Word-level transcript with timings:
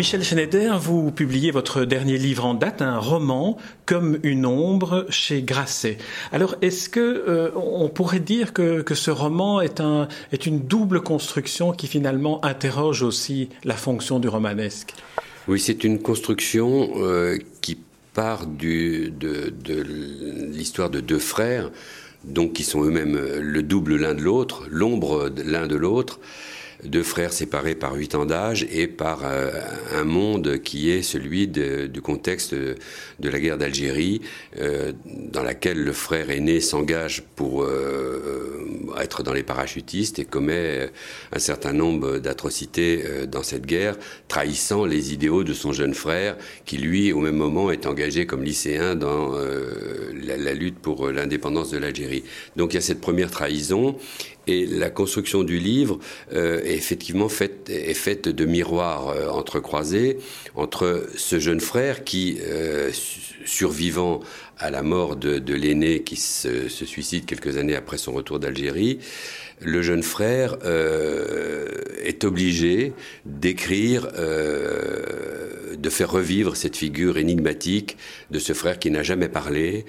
Michel 0.00 0.24
Schneider, 0.24 0.78
vous 0.78 1.10
publiez 1.10 1.50
votre 1.50 1.84
dernier 1.84 2.16
livre 2.16 2.46
en 2.46 2.54
date, 2.54 2.80
un 2.80 2.98
roman 2.98 3.58
comme 3.84 4.18
une 4.22 4.46
ombre 4.46 5.04
chez 5.10 5.42
Grasset. 5.42 5.98
Alors, 6.32 6.56
est-ce 6.62 6.88
que 6.88 7.00
euh, 7.00 7.50
on 7.54 7.90
pourrait 7.90 8.20
dire 8.20 8.54
que, 8.54 8.82
ce 8.94 9.10
roman 9.10 9.60
est, 9.60 9.78
un, 9.78 10.08
est 10.32 10.46
une 10.46 10.60
double 10.60 11.02
construction 11.02 11.72
qui 11.72 11.86
finalement 11.86 12.42
interroge 12.46 13.02
aussi 13.02 13.50
la 13.62 13.74
fonction 13.74 14.20
du 14.20 14.28
romanesque? 14.28 14.94
Oui, 15.48 15.60
c'est 15.60 15.84
une 15.84 15.98
construction 15.98 16.92
euh, 16.96 17.36
qui 17.60 17.76
part 18.14 18.46
de, 18.46 19.10
de 19.10 19.82
l'histoire 20.50 20.88
de 20.88 21.00
deux 21.00 21.18
frères, 21.18 21.70
donc 22.24 22.54
qui 22.54 22.62
sont 22.62 22.82
eux-mêmes 22.82 23.20
le 23.38 23.62
double 23.62 23.96
l'un 23.96 24.14
de 24.14 24.22
l'autre, 24.22 24.66
l'ombre 24.70 25.30
l'un 25.44 25.66
de 25.66 25.76
l'autre 25.76 26.20
deux 26.84 27.02
frères 27.02 27.32
séparés 27.32 27.74
par 27.74 27.94
huit 27.94 28.14
ans 28.14 28.26
d'âge 28.26 28.66
et 28.72 28.86
par 28.86 29.24
euh, 29.24 29.50
un 29.94 30.04
monde 30.04 30.58
qui 30.58 30.90
est 30.90 31.02
celui 31.02 31.48
du 31.48 32.00
contexte 32.02 32.54
de 32.54 32.76
la 33.28 33.38
guerre 33.38 33.58
d'Algérie, 33.58 34.20
euh, 34.58 34.92
dans 35.06 35.42
laquelle 35.42 35.82
le 35.82 35.92
frère 35.92 36.30
aîné 36.30 36.60
s'engage 36.60 37.22
pour 37.36 37.62
euh, 37.62 38.66
être 38.98 39.22
dans 39.22 39.32
les 39.32 39.42
parachutistes 39.42 40.18
et 40.18 40.24
commet 40.24 40.90
un 41.32 41.38
certain 41.38 41.72
nombre 41.72 42.18
d'atrocités 42.18 43.04
dans 43.30 43.42
cette 43.42 43.66
guerre, 43.66 43.96
trahissant 44.28 44.84
les 44.84 45.12
idéaux 45.12 45.44
de 45.44 45.52
son 45.52 45.72
jeune 45.72 45.94
frère, 45.94 46.36
qui 46.64 46.78
lui, 46.78 47.12
au 47.12 47.20
même 47.20 47.36
moment, 47.36 47.70
est 47.70 47.86
engagé 47.86 48.26
comme 48.26 48.42
lycéen 48.42 48.94
dans 48.94 49.32
la, 49.32 50.36
la 50.36 50.54
lutte 50.54 50.78
pour 50.78 51.08
l'indépendance 51.10 51.70
de 51.70 51.78
l'Algérie. 51.78 52.24
Donc 52.56 52.72
il 52.72 52.76
y 52.76 52.78
a 52.78 52.82
cette 52.82 53.00
première 53.00 53.30
trahison 53.30 53.96
et 54.46 54.66
la 54.66 54.90
construction 54.90 55.42
du 55.42 55.58
livre 55.58 55.98
euh, 56.32 56.60
est 56.64 56.74
effectivement 56.74 57.28
faite, 57.28 57.70
de 57.70 58.44
miroirs 58.44 59.08
euh, 59.08 59.28
entrecroisés 59.28 60.18
entre 60.54 61.08
ce 61.16 61.38
jeune 61.38 61.60
frère 61.60 62.04
qui, 62.04 62.38
euh, 62.42 62.90
survivant 63.44 64.20
à 64.58 64.70
la 64.70 64.82
mort 64.82 65.16
de, 65.16 65.54
l'aîné 65.54 66.02
qui 66.02 66.16
se, 66.16 66.68
suicide 66.68 67.24
quelques 67.24 67.56
années 67.56 67.76
après 67.76 67.98
son 67.98 68.12
retour 68.12 68.38
d'Algérie, 68.38 68.98
le 69.62 69.82
jeune 69.82 70.02
frère 70.02 70.56
est 72.02 72.24
obligé 72.24 72.92
d'écrire, 73.26 74.08
de 74.12 75.90
faire 75.90 76.10
revivre 76.10 76.56
cette 76.56 76.76
figure 76.76 77.18
énigmatique 77.18 77.96
de 78.30 78.38
ce 78.38 78.52
frère 78.52 78.78
qui 78.78 78.90
n'a 78.90 79.02
jamais 79.02 79.28
parlé 79.28 79.84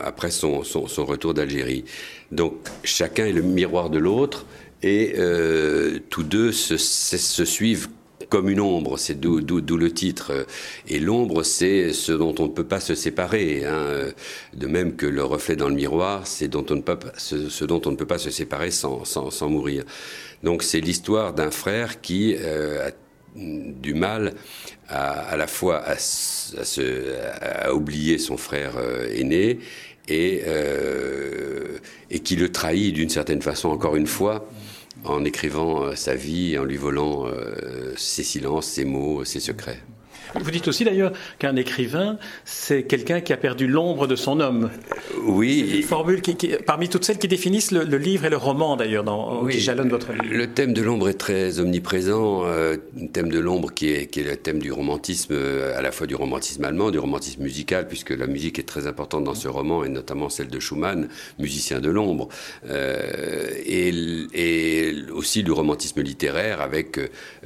après 0.00 0.30
son, 0.30 0.64
son 0.64 1.04
retour 1.04 1.34
d'Algérie. 1.34 1.84
Donc 2.32 2.54
chacun 2.84 3.26
est 3.26 3.32
le 3.32 3.42
miroir 3.42 3.90
de 3.90 3.98
l'autre 3.98 4.46
et 4.82 5.14
euh, 5.18 5.98
tous 6.10 6.22
deux 6.22 6.52
se, 6.52 6.76
suivent 7.44 7.88
comme 8.28 8.48
une 8.48 8.60
ombre, 8.60 8.98
c'est 8.98 9.18
d'où 9.18 9.40
le 9.40 9.92
titre. 9.92 10.46
Et 10.88 10.98
l'ombre, 10.98 11.42
c'est 11.42 11.92
ce 11.92 12.12
dont 12.12 12.34
on 12.38 12.44
ne 12.44 12.52
peut 12.52 12.66
pas 12.66 12.80
se 12.80 12.94
séparer. 12.94 13.64
Hein. 13.64 14.12
De 14.54 14.66
même 14.66 14.96
que 14.96 15.06
le 15.06 15.24
reflet 15.24 15.56
dans 15.56 15.68
le 15.68 15.74
miroir, 15.74 16.26
c'est 16.26 16.44
ce, 16.46 16.50
dont 17.64 17.80
on 17.86 17.90
ne 17.90 17.96
peut 17.96 18.06
pas 18.06 18.18
se 18.18 18.30
séparer 18.30 18.70
sans, 18.70 19.48
mourir. 19.48 19.84
Donc 20.42 20.62
c'est 20.62 20.80
l'histoire 20.80 21.32
d'un 21.32 21.50
frère 21.50 22.00
qui 22.00 22.36
euh, 22.38 22.88
a 22.88 22.90
du 23.36 23.94
mal 23.94 24.34
à, 24.88 25.36
la 25.36 25.46
fois 25.46 25.84
à, 25.84 27.72
oublier 27.72 28.18
son 28.18 28.36
frère 28.36 28.72
euh, 28.78 29.06
aîné 29.14 29.58
euh, 30.10 31.78
et 32.10 32.20
qui 32.20 32.36
le 32.36 32.50
trahit 32.50 32.94
d'une 32.94 33.10
certaine 33.10 33.42
façon, 33.42 33.68
encore 33.68 33.96
une 33.96 34.06
fois, 34.06 34.48
en 35.04 35.24
écrivant 35.24 35.84
euh, 35.84 35.94
sa 35.94 36.14
vie, 36.14 36.58
en 36.58 36.64
lui 36.64 36.76
volant 36.76 37.26
euh, 37.26 37.92
ses 37.96 38.22
silences, 38.22 38.66
ses 38.66 38.84
mots, 38.84 39.24
ses 39.24 39.40
secrets. 39.40 39.80
Vous 40.34 40.50
dites 40.50 40.68
aussi 40.68 40.84
d'ailleurs 40.84 41.12
qu'un 41.38 41.56
écrivain, 41.56 42.18
c'est 42.44 42.82
quelqu'un 42.82 43.20
qui 43.20 43.32
a 43.32 43.36
perdu 43.36 43.66
l'ombre 43.66 44.06
de 44.06 44.16
son 44.16 44.40
homme. 44.40 44.70
Oui. 45.24 45.72
Une 45.76 45.82
formule 45.82 46.22
qui, 46.22 46.36
parmi 46.66 46.88
toutes 46.88 47.04
celles 47.04 47.18
qui 47.18 47.28
définissent 47.28 47.72
le, 47.72 47.98
livre 47.98 48.24
et 48.26 48.30
le 48.30 48.36
roman 48.36 48.76
d'ailleurs, 48.76 49.04
dans, 49.04 49.46
qui 49.46 49.60
jalonnent 49.60 49.88
votre 49.88 50.12
livre. 50.12 50.24
Le 50.30 50.46
thème 50.46 50.72
de 50.72 50.82
l'ombre 50.82 51.08
est 51.08 51.14
très 51.14 51.60
omniprésent. 51.60 52.44
Euh, 52.44 52.76
le 52.96 53.08
thème 53.08 53.30
de 53.30 53.38
l'ombre 53.38 53.72
qui 53.72 53.90
est, 53.90 54.06
qui 54.06 54.20
est 54.20 54.24
le 54.24 54.36
thème 54.36 54.58
du 54.58 54.72
romantisme, 54.72 55.34
euh, 55.34 55.76
à 55.76 55.82
la 55.82 55.92
fois 55.92 56.06
du 56.06 56.14
romantisme 56.14 56.64
allemand, 56.64 56.90
du 56.90 56.98
romantisme 56.98 57.42
musical, 57.42 57.88
puisque 57.88 58.10
la 58.10 58.26
musique 58.26 58.58
est 58.58 58.68
très 58.68 58.86
importante 58.86 59.24
dans 59.24 59.34
ce 59.34 59.48
roman, 59.48 59.84
et 59.84 59.88
notamment 59.88 60.28
celle 60.28 60.48
de 60.48 60.60
Schumann, 60.60 61.08
musicien 61.38 61.80
de 61.80 61.90
l'ombre, 61.90 62.28
euh, 62.68 63.50
et, 63.64 63.92
et, 64.34 64.94
aussi 65.12 65.42
du 65.42 65.52
romantisme 65.52 66.02
littéraire 66.02 66.60
avec 66.60 66.98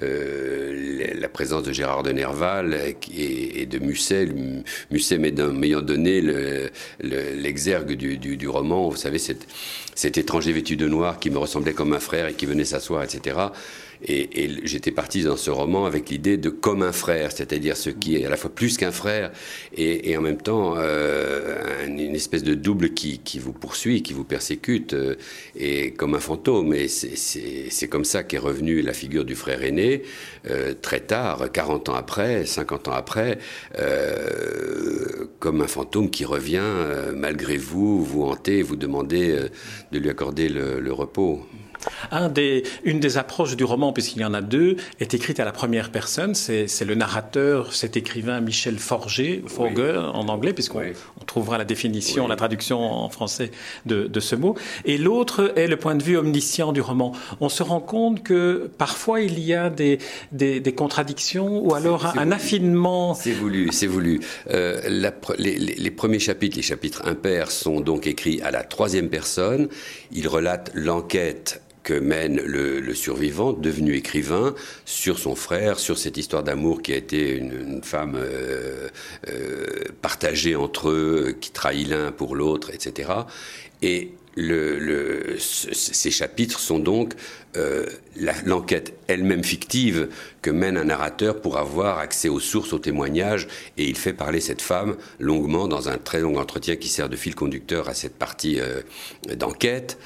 euh, 0.03 1.15
la 1.19 1.28
présence 1.28 1.62
de 1.62 1.72
Gérard 1.72 2.03
de 2.03 2.12
Nerval 2.12 2.72
et, 2.75 3.66
de 3.66 3.78
Musset. 3.78 4.28
Musset 4.91 5.19
m'ayant 5.19 5.83
donné 5.83 6.22
l'exergue 7.00 7.93
du, 7.93 8.49
roman, 8.49 8.88
vous 8.88 8.97
savez, 8.97 9.19
cet, 9.19 9.47
cet 9.94 10.19
étranger 10.19 10.53
vêtu 10.53 10.77
de 10.77 10.88
noir 10.88 11.19
qui 11.19 11.31
me 11.31 11.38
ressemblait 11.38 11.72
comme 11.75 11.93
un 11.93 12.00
frère 12.00 12.28
et 12.28 12.34
qui 12.34 12.47
venait 12.47 12.65
s'asseoir, 12.65 13.03
etc. 13.03 13.37
Et, 14.04 14.50
j'étais 14.64 14.90
parti 14.90 15.22
dans 15.22 15.36
ce 15.36 15.50
roman 15.50 15.86
avec 15.86 16.10
l'idée 16.10 16.36
de 16.36 16.50
comme 16.50 16.82
un 16.82 16.92
frère, 16.92 17.30
c'est-à-dire 17.32 17.76
ce 17.76 17.90
qui 17.90 18.16
est 18.16 18.24
à 18.24 18.28
la 18.28 18.36
fois 18.36 18.50
plus 18.50 18.76
qu'un 18.76 18.90
frère 18.90 19.30
et, 19.76 20.16
en 20.16 20.20
même 20.20 20.38
temps 20.38 20.74
euh, 20.76 21.86
une 21.86 22.14
espèce 22.14 22.42
de 22.42 22.54
double 22.54 22.91
qui, 22.91 23.20
vous 23.38 23.52
poursuit, 23.52 24.02
qui 24.02 24.12
vous 24.12 24.24
persécute, 24.24 24.94
euh, 24.94 25.14
et 25.56 25.92
comme 25.92 26.14
un 26.14 26.20
fantôme. 26.20 26.74
Et 26.74 26.88
c'est 26.88 27.88
comme 27.88 28.04
ça 28.04 28.22
qu'est 28.24 28.38
revenue 28.38 28.82
la 28.82 28.92
figure 28.92 29.24
du 29.24 29.34
frère 29.34 29.62
aîné, 29.62 30.02
euh, 30.50 30.74
très 30.80 31.00
tard, 31.00 31.50
40 31.52 31.88
ans 31.88 31.94
après, 31.94 32.44
50 32.44 32.88
ans 32.88 32.92
après, 32.92 33.38
comme 35.38 35.60
un 35.60 35.66
fantôme 35.66 36.10
qui 36.10 36.24
revient 36.24 36.62
malgré 37.14 37.56
vous, 37.56 38.04
vous 38.04 38.22
hantez, 38.24 38.62
vous 38.62 38.76
demandez 38.76 39.36
de 39.92 39.98
lui 39.98 40.10
accorder 40.10 40.48
le 40.48 40.92
repos 40.92 41.46
une 42.84 43.00
des 43.00 43.19
approches 43.19 43.56
du 43.56 43.65
roman, 43.65 43.93
puisqu'il 43.93 44.20
y 44.20 44.25
en 44.25 44.34
a 44.34 44.41
deux, 44.41 44.76
est 45.00 45.15
écrite 45.15 45.41
à 45.41 45.44
la 45.44 45.53
première 45.53 45.91
personne. 45.91 46.34
C'est 46.34 46.84
le 46.84 46.94
narrateur, 46.94 47.75
cet 47.75 47.97
écrivain 47.97 48.41
Michel 48.41 48.78
Forger, 48.78 49.43
Forger 49.47 50.00
en 50.12 50.28
anglais, 50.28 50.53
puisqu'on 50.53 50.82
trouvera 51.26 51.59
la 51.59 51.65
définition, 51.65 52.28
la 52.28 52.37
traduction 52.37 52.81
en 52.81 53.09
français 53.09 53.50
de, 53.87 54.21
ce 54.21 54.37
mot. 54.37 54.56
Et 54.84 54.98
l'autre 54.98 55.53
est 55.56 55.66
le 55.66 55.76
point 55.76 55.94
de 55.94 56.03
vue 56.03 56.16
omniscient 56.16 56.72
du 56.72 56.81
roman. 56.81 57.12
On 57.41 57.48
se 57.48 57.62
rend 57.62 57.81
compte 57.81 58.22
que 58.22 58.71
parfois 58.78 59.21
il 59.21 59.41
y 59.41 59.54
a 59.54 59.71
des, 59.71 59.98
contradictions 60.76 61.59
ou 61.65 61.75
alors 61.75 62.16
un, 62.16 62.31
affinement. 62.31 63.15
C'est 63.15 63.32
voulu, 63.32 63.69
c'est 63.72 63.87
voulu. 63.87 64.21
Euh, 64.50 65.10
les, 65.38 65.59
les, 65.59 65.91
premiers 65.91 66.19
chapitres, 66.19 66.56
les 66.56 66.62
chapitres 66.62 67.03
impairs, 67.06 67.50
sont 67.50 67.81
donc 67.81 68.06
écrits 68.06 68.41
à 68.42 68.50
la 68.50 68.62
troisième 68.62 69.09
personne. 69.09 69.69
Ils 70.12 70.28
relatent 70.28 70.71
l'enquête 70.75 71.62
que 71.82 71.94
mène 71.94 72.41
le, 72.41 72.94
survivant, 72.94 73.53
devenu 73.53 73.94
écrivain, 73.94 74.54
sur 74.84 75.19
son 75.19 75.34
frère, 75.34 75.78
sur 75.78 75.98
cette 75.98 76.16
histoire 76.16 76.43
d'amour 76.43 76.82
qui 76.82 76.93
a 76.93 76.97
été 76.97 77.37
une, 77.37 77.82
femme 77.82 78.16
euh, 78.16 78.88
euh, 79.28 79.66
partagée 80.01 80.54
entre 80.54 80.91
eux, 80.91 81.36
qui 81.41 81.51
trahit 81.51 81.89
l'un 81.89 82.12
pour 82.12 82.36
l'autre, 82.36 82.71
etc. 82.72 83.10
Et 83.80 84.12
ces 85.39 86.10
chapitres 86.10 86.59
sont 86.59 86.78
donc 86.78 87.12
euh, 87.56 87.84
l'enquête 88.47 88.95
elle-même 89.06 89.45
fictive 89.45 90.09
que 90.41 90.51
mène 90.51 90.78
un 90.78 90.84
narrateur 90.84 91.41
pour 91.42 91.59
avoir 91.59 91.98
accès 91.98 92.30
aux 92.30 92.41
sources, 92.41 92.72
aux 92.72 92.78
témoignages, 92.78 93.47
et 93.77 93.84
il 93.84 93.97
fait 93.97 94.15
parler 94.15 94.41
cette 94.41 94.62
femme 94.62 94.97
longuement 95.18 95.68
dans 95.68 95.91
un 95.91 95.98
très 95.98 96.21
long 96.21 96.39
entretien 96.39 96.77
qui 96.77 96.89
sert 96.89 97.10
de 97.10 97.16
fil 97.16 97.34
conducteur 97.34 97.91
à 97.91 97.95
cette 97.95 98.16
partie 98.16 98.59
d'enquête 99.36 99.98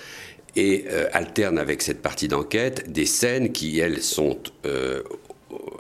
et 0.57 0.87
euh, 0.91 1.09
alterne 1.13 1.59
avec 1.59 1.83
cette 1.83 2.03
partie 2.03 2.29
d'enquête 2.29 2.91
des 2.91 3.07
scènes 3.07 3.53
qui, 3.53 3.79
elles, 3.79 4.03
sont 4.03 4.39
euh, 4.65 5.03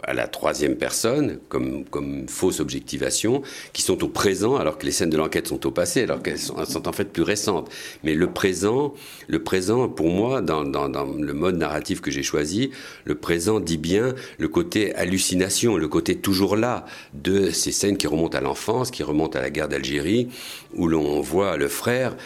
à 0.03 0.15
la 0.15 0.29
troisième 0.29 0.77
personne, 0.77 1.39
comme, 1.49 1.85
comme 1.85 2.29
fausse 2.29 2.61
objectivation, 2.61 3.43
qui 3.73 3.83
sont 3.83 4.05
au 4.05 4.09
présent, 4.09 4.57
alors 4.57 4.79
que 4.79 4.87
les 4.87 4.93
scènes 4.93 5.11
de 5.11 5.17
l'enquête 5.17 5.49
sont 5.49 5.67
au 5.67 5.71
passé, 5.71 6.03
alors 6.03 6.23
qu'elles 6.23 6.39
sont, 6.39 6.89
en 6.89 6.93
fait 6.93 7.07
plus 7.07 7.23
récentes. 7.23 7.71
Mais 8.05 8.15
le 8.15 8.29
présent, 8.33 8.95
le 9.27 9.43
présent, 9.43 9.89
pour 9.89 10.09
moi, 10.09 10.43
dans, 10.43 10.65
dans, 10.65 10.89
dans 10.89 11.05
le 11.05 11.33
mode 11.33 11.57
narratif 11.57 12.01
que 12.01 12.11
j'ai 12.11 12.23
choisi, 12.23 12.71
le 13.05 13.17
présent 13.17 13.59
dit 13.59 13.79
bien 13.79 14.15
le 14.39 14.49
côté 14.49 14.95
hallucination, 14.95 15.77
le 15.77 15.89
côté 15.89 16.17
toujours 16.17 16.57
là 16.57 16.85
de 17.15 17.51
ces 17.51 17.73
scènes 17.73 17.97
qui 17.97 18.07
remontent 18.07 18.39
à 18.39 18.41
l'enfance, 18.41 18.91
qui 18.91 19.03
remontent 19.03 19.39
à 19.39 19.43
la 19.43 19.51
guerre 19.51 19.69
d'Algérie, 19.69 20.29
où 20.75 20.87
l'on 20.87 21.21
voit 21.21 21.57
le 21.57 21.69
frère 21.69 22.17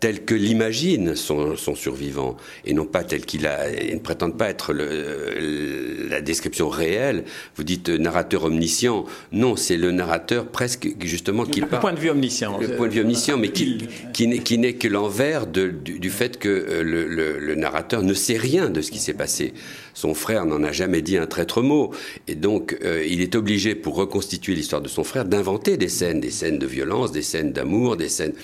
tel 0.00 0.24
que 0.24 0.34
l'imagine 0.34 1.14
son, 1.14 1.56
survivant, 1.56 2.36
et 2.64 2.74
non 2.74 2.84
pas 2.84 3.02
tel 3.02 3.24
qu'il 3.24 3.46
a. 3.46 3.70
Il 3.70 3.94
ne 3.94 4.00
prétendent 4.00 4.36
pas 4.36 4.48
être 4.48 4.72
le, 4.72 6.06
la 6.08 6.20
description 6.20 6.68
réelle. 6.68 7.24
Vous 7.56 7.64
dites 7.64 7.88
narrateur 7.88 8.44
omniscient. 8.44 9.04
Non, 9.32 9.56
c'est 9.56 9.76
le 9.76 9.92
narrateur 9.92 10.48
presque 10.48 10.88
justement 11.00 11.44
qui 11.44 11.60
Le 11.60 11.66
point 11.66 11.92
de 11.92 11.98
vue 11.98 12.10
omniscient. 12.10 12.58
Le 12.58 12.76
point 12.76 12.88
de 12.88 12.92
vue 12.92 13.00
omniscient, 13.00 13.38
mais 13.38 13.50
qui, 13.50 13.88
qui 14.12 14.58
n'est 14.58 14.74
que 14.74 14.88
l'envers 14.88 15.46
du, 15.46 15.72
du, 15.72 16.10
fait 16.10 16.38
que 16.38 16.48
euh, 16.48 16.82
le, 16.82 17.06
le, 17.38 17.54
narrateur 17.54 18.02
ne 18.02 18.14
sait 18.14 18.36
rien 18.36 18.68
de 18.68 18.82
ce 18.82 18.90
qui 18.90 18.98
s'est 18.98 19.14
passé. 19.14 19.54
Son 19.96 20.12
frère 20.12 20.44
n'en 20.44 20.62
a 20.62 20.72
jamais 20.72 21.00
dit 21.00 21.16
un 21.16 21.26
traître 21.26 21.62
mot, 21.62 21.90
et 22.28 22.34
donc 22.34 22.76
euh, 22.84 23.02
il 23.08 23.22
est 23.22 23.34
obligé, 23.34 23.74
pour 23.74 23.94
reconstituer 23.96 24.54
l'histoire 24.54 24.82
de 24.82 24.88
son 24.88 25.04
frère, 25.04 25.24
d'inventer 25.24 25.78
des 25.78 25.88
scènes, 25.88 26.20
des 26.20 26.30
scènes 26.30 26.58
de 26.58 26.66
violence, 26.66 27.12
des 27.12 27.22
scènes 27.22 27.52
d'amour, 27.52 27.96
des 27.96 28.10
scènes 28.10 28.34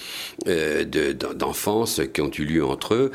euh, 0.49 0.85
de, 0.85 1.13
d'enfance 1.13 2.01
qui 2.15 2.23
ont 2.23 2.31
eu 2.31 2.47
lieu 2.47 2.65
entre 2.65 2.95
eux. 2.95 3.13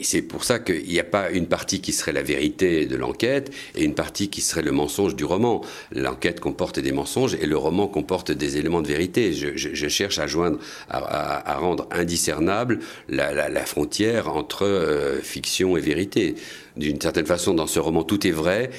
C'est 0.00 0.22
pour 0.22 0.44
ça 0.44 0.58
qu'il 0.58 0.88
n'y 0.88 0.98
a 0.98 1.04
pas 1.04 1.30
une 1.30 1.46
partie 1.46 1.82
qui 1.82 1.92
serait 1.92 2.12
la 2.12 2.22
vérité 2.22 2.86
de 2.86 2.96
l'enquête 2.96 3.52
et 3.74 3.84
une 3.84 3.94
partie 3.94 4.30
qui 4.30 4.40
serait 4.40 4.62
le 4.62 4.72
mensonge 4.72 5.14
du 5.14 5.26
roman. 5.26 5.60
L'enquête 5.92 6.40
comporte 6.40 6.80
des 6.80 6.92
mensonges 6.92 7.34
et 7.34 7.44
le 7.44 7.58
roman 7.58 7.86
comporte 7.86 8.32
des 8.32 8.56
éléments 8.56 8.80
de 8.80 8.88
vérité. 8.88 9.34
Je, 9.34 9.88
cherche 9.88 10.18
à 10.18 10.26
joindre, 10.26 10.58
à, 10.88 11.58
rendre 11.58 11.86
indiscernable 11.90 12.78
la, 13.10 13.66
frontière 13.66 14.34
entre 14.34 14.64
euh, 14.64 15.20
fiction 15.20 15.76
et 15.76 15.80
vérité. 15.80 16.34
D'une 16.76 17.00
certaine 17.00 17.26
façon, 17.26 17.54
dans 17.54 17.66
ce 17.66 17.78
roman, 17.78 18.02
tout 18.02 18.26
est 18.26 18.32
vrai 18.32 18.70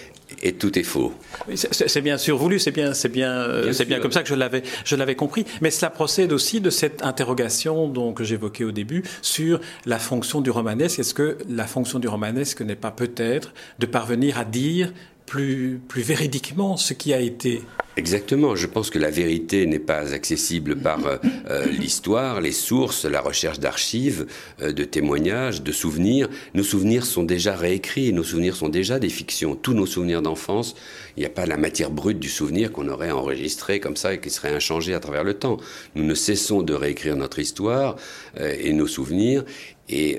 et 0.43 0.53
tout 0.53 0.77
est 0.77 0.83
faux. 0.83 1.13
C'est 1.53 2.01
bien 2.01 2.17
sûr 2.17 2.37
voulu, 2.37 2.59
c'est 2.59 2.71
bien, 2.71 2.93
c'est 2.93 3.09
bien, 3.09 3.31
euh, 3.31 3.73
c'est 3.73 3.85
bien 3.85 3.99
comme 3.99 4.11
ça 4.11 4.23
que 4.23 4.29
je 4.29 4.35
l'avais, 4.35 4.61
je 4.85 4.95
l'avais 4.95 5.15
compris. 5.15 5.45
Mais 5.61 5.71
cela 5.71 5.89
procède 5.89 6.31
aussi 6.31 6.61
de 6.61 6.69
cette 6.69 7.03
interrogation 7.03 7.87
dont 7.87 8.13
que 8.13 8.23
j'évoquais 8.23 8.63
au 8.63 8.71
début 8.71 9.03
sur 9.21 9.59
la 9.85 9.99
fonction 9.99 10.41
du 10.41 10.51
romanesque. 10.51 10.99
Est-ce 10.99 11.13
que 11.13 11.37
la 11.49 11.65
fonction 11.65 11.99
du 11.99 12.07
romanesque 12.07 12.61
n'est 12.61 12.75
pas 12.75 12.91
peut-être 12.91 13.53
de 13.79 13.85
parvenir 13.85 14.37
à 14.37 14.45
dire 14.45 14.93
plus, 15.25 15.79
plus 15.87 16.01
véridiquement 16.01 16.77
ce 16.77 16.93
qui 16.93 17.13
a 17.13 17.19
été 17.19 17.61
Exactement. 17.97 18.55
Je 18.55 18.67
pense 18.67 18.91
que 18.91 18.99
la 18.99 19.09
vérité 19.09 19.65
n'est 19.65 19.79
pas 19.79 20.13
accessible 20.13 20.75
par 20.75 21.07
euh, 21.07 21.17
euh, 21.49 21.65
l'histoire, 21.65 22.41
les 22.41 22.51
sources, 22.51 23.05
la 23.05 23.21
recherche 23.21 23.59
d'archives, 23.59 24.27
euh, 24.61 24.71
de 24.71 24.83
témoignages, 24.83 25.63
de 25.63 25.71
souvenirs. 25.71 26.29
Nos 26.53 26.61
souvenirs 26.61 27.07
sont 27.07 27.23
déjà 27.23 27.55
réécrits, 27.55 28.13
nos 28.13 28.23
souvenirs 28.23 28.55
sont 28.55 28.69
déjà 28.69 28.99
des 28.99 29.09
fictions. 29.09 29.55
Tous 29.55 29.73
nos 29.73 29.87
souvenirs 29.87 30.21
d'enfance, 30.21 30.75
il 31.17 31.21
n'y 31.21 31.25
a 31.25 31.31
pas 31.31 31.47
la 31.47 31.57
matière 31.57 31.89
brute 31.89 32.19
du 32.19 32.29
souvenir 32.29 32.71
qu'on 32.71 32.87
aurait 32.87 33.09
enregistré 33.09 33.79
comme 33.79 33.95
ça 33.95 34.13
et 34.13 34.19
qui 34.19 34.29
serait 34.29 34.53
inchangé 34.53 34.93
à 34.93 34.99
travers 34.99 35.23
le 35.23 35.33
temps. 35.33 35.57
Nous 35.95 36.03
ne 36.03 36.13
cessons 36.13 36.61
de 36.61 36.75
réécrire 36.75 37.15
notre 37.15 37.39
histoire 37.39 37.95
et 38.39 38.71
nos 38.73 38.85
souvenirs 38.85 39.43
et 39.89 40.17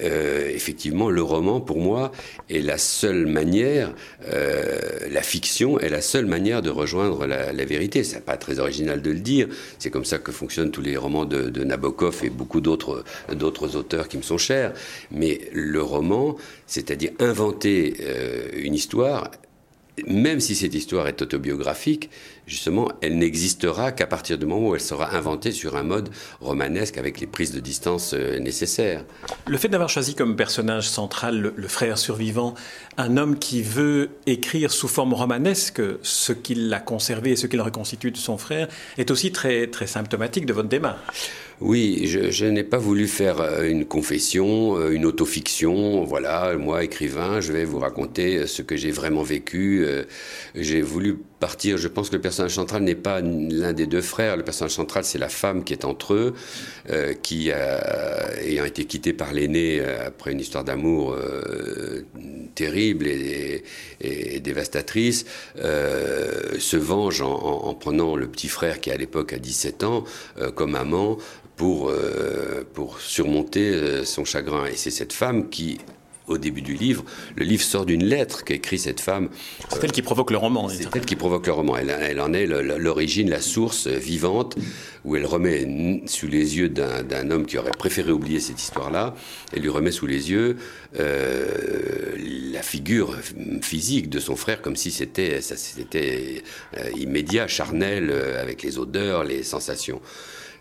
effectivement, 0.54 1.10
le 1.10 1.22
roman, 1.22 1.60
pour 1.60 1.78
moi, 1.78 2.10
est 2.48 2.60
la 2.60 2.78
seule 2.78 3.26
manière, 3.26 3.92
la 4.22 5.22
fiction 5.22 5.78
est 5.78 5.90
la 5.90 6.00
seule 6.00 6.25
manière 6.25 6.62
de 6.62 6.70
rejoindre 6.70 7.26
la, 7.26 7.52
la 7.52 7.64
vérité. 7.68 8.02
C'est 8.04 8.24
pas 8.24 8.36
très 8.36 8.58
original 8.58 9.02
de 9.02 9.10
le 9.10 9.20
dire. 9.20 9.48
C'est 9.78 9.90
comme 9.90 10.04
ça 10.04 10.18
que 10.18 10.32
fonctionnent 10.32 10.70
tous 10.70 10.82
les 10.82 10.96
romans 10.96 11.24
de, 11.24 11.64
Nabokov 11.64 12.24
et 12.24 12.30
beaucoup 12.30 12.60
d'autres 12.60 13.04
d'autres 13.32 13.76
auteurs 13.76 14.08
qui 14.08 14.16
me 14.16 14.22
sont 14.22 14.38
chers. 14.38 14.72
Mais 15.10 15.40
le 15.52 15.82
roman, 15.82 16.36
c'est-à-dire 16.66 17.10
inventer 17.20 17.96
euh, 18.00 18.48
une 18.54 18.74
histoire, 18.74 19.30
même 20.06 20.40
si 20.40 20.54
cette 20.54 20.74
histoire 20.74 21.08
est 21.08 21.22
autobiographique, 21.22 22.10
justement, 22.46 22.90
elle 23.00 23.18
n'existera 23.18 23.92
qu'à 23.92 24.06
partir 24.06 24.38
du 24.38 24.46
moment 24.46 24.68
où 24.68 24.74
elle 24.74 24.80
sera 24.80 25.14
inventée 25.16 25.52
sur 25.52 25.76
un 25.76 25.82
mode 25.82 26.10
romanesque 26.40 26.98
avec 26.98 27.20
les 27.20 27.26
prises 27.26 27.52
de 27.52 27.60
distance 27.60 28.14
euh, 28.14 28.38
nécessaires. 28.38 29.04
Le 29.46 29.58
fait 29.58 29.68
d'avoir 29.68 29.88
choisi 29.88 30.14
comme 30.14 30.36
personnage 30.36 30.88
central 30.88 31.52
le, 31.54 31.68
frère 31.68 31.98
survivant 31.98 32.54
un 32.96 33.16
homme 33.16 33.38
qui 33.38 33.62
veut 33.62 34.10
écrire 34.26 34.72
sous 34.72 34.88
forme 34.88 35.14
romanesque 35.14 35.82
ce 36.02 36.32
qu'il 36.32 36.72
a 36.72 36.80
conservé 36.80 37.32
et 37.32 37.36
ce 37.36 37.46
qu'il 37.46 37.60
reconstitue 37.60 38.10
de 38.10 38.16
son 38.16 38.38
frère 38.38 38.68
est 38.96 39.10
aussi 39.10 39.32
très, 39.32 39.66
très 39.66 39.86
symptomatique 39.86 40.46
de 40.46 40.52
votre 40.52 40.68
démarche. 40.68 41.30
Oui, 41.60 42.06
je, 42.06 42.44
n'ai 42.46 42.62
pas 42.62 42.78
voulu 42.78 43.08
faire 43.08 43.40
euh, 43.40 43.69
une 43.69 43.84
confession, 43.84 44.78
euh, 44.78 44.90
une 44.90 45.05
autofiction. 45.05 46.05
Voilà, 46.05 46.56
moi, 46.56 46.84
écrivain, 46.84 47.40
je 47.40 47.52
vais 47.52 47.64
vous 47.64 47.81
raconter 47.81 48.37
euh, 48.37 48.46
ce 48.46 48.62
que 48.62 48.76
j'ai 48.76 48.93
vraiment 48.93 49.25
vécu. 49.25 49.84
J'ai 50.55 50.82
voulu 50.82 51.19
partir. 51.38 51.79
Je 51.79 51.88
pense 51.88 52.11
que 52.11 52.17
le 52.17 52.20
personnage 52.20 52.55
central 52.55 52.82
n'est 52.82 52.94
pas 52.94 53.20
l'un 53.20 53.73
des 53.73 53.87
deux 53.87 54.00
frères. 54.00 54.37
Le 54.37 54.44
personnage 54.44 54.73
central, 54.73 55.05
c'est 55.05 55.19
la 55.19 55.29
femme 55.29 55.64
qui 55.64 55.73
est 55.73 55.85
entre 55.85 56.14
eux, 56.14 56.35
qui, 57.23 57.50
ayant 57.50 58.64
été 58.64 58.85
quittée 58.85 59.12
par 59.12 59.32
l'aîné 59.32 59.81
après 59.81 60.32
une 60.32 60.40
histoire 60.40 60.64
d'amour 60.64 61.17
terrible 62.55 63.06
et, 63.06 63.62
dévastatrice, 64.40 65.26
se 65.56 66.76
venge 66.76 67.23
en, 67.23 67.32
en, 67.32 67.75
prenant 67.75 68.17
le 68.17 68.26
petit 68.26 68.49
frère 68.49 68.81
qui 68.81 68.90
à 68.90 68.96
l'époque 68.96 69.32
a 69.32 69.38
17 69.38 69.85
ans 69.85 70.05
comme 70.55 70.75
amant 70.75 71.19
pour, 71.58 71.90
euh, 71.90 72.64
pour 72.73 73.00
surmonter 73.00 73.75
euh, 73.75 74.05
son 74.05 74.25
chagrin. 74.25 74.64
Et 74.67 74.76
c'est 74.76 74.93
cette 74.93 75.12
femme 75.12 75.50
qui, 75.50 75.79
au 76.28 76.38
début 76.38 76.62
du 76.62 76.75
livre, 76.75 77.04
le 77.36 77.44
livre 77.44 77.62
sort 77.62 77.86
d'une 77.86 78.04
lettre 78.04 78.44
qu'écrit 78.44 78.78
cette 78.78 79.00
femme. 79.00 79.28
C'est 79.70 79.84
elle 79.84 79.92
qui 79.92 80.02
provoque 80.02 80.30
le 80.30 80.36
roman. 80.36 80.69
C'est 80.69 80.94
elle 80.94 81.04
qui 81.04 81.16
provoque 81.16 81.46
le 81.46 81.52
roman. 81.52 81.76
Elle, 81.76 81.90
elle 81.90 82.20
en 82.20 82.32
est 82.32 82.46
l'origine, 82.46 83.30
la 83.30 83.40
source 83.40 83.86
vivante, 83.86 84.56
où 85.04 85.16
elle 85.16 85.26
remet 85.26 86.02
sous 86.06 86.26
les 86.26 86.58
yeux 86.58 86.69
d'un 86.69 87.30
homme 87.30 87.46
qui 87.46 87.58
aurait 87.58 87.70
préféré 87.70 88.12
oublier 88.12 88.40
cette 88.40 88.60
histoire-là, 88.60 89.14
elle 89.52 89.62
lui 89.62 89.69
remet 89.69 89.92
sous 89.92 90.06
les 90.06 90.30
yeux 90.30 90.56
euh, 90.98 92.16
la 92.52 92.62
figure 92.62 93.14
physique 93.62 94.08
de 94.08 94.20
son 94.20 94.36
frère, 94.36 94.62
comme 94.62 94.76
si 94.76 94.90
c'était 94.90 95.40
c'était 95.40 96.42
immédiat, 96.96 97.46
charnel, 97.46 98.10
avec 98.38 98.62
les 98.62 98.78
odeurs, 98.78 99.25
les 99.25 99.42
sensations. 99.42 100.00